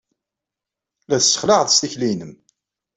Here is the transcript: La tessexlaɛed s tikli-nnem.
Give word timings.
La 1.09 1.17
tessexlaɛed 1.21 1.67
s 1.71 1.77
tikli-nnem. 1.81 2.33